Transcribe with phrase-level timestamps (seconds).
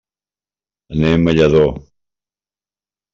[0.95, 1.61] Anem a Lladó.